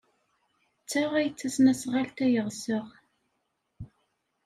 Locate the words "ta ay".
0.89-1.27